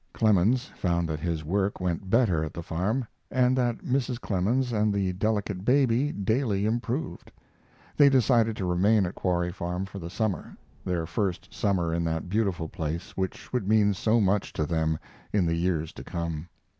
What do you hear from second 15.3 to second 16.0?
in the years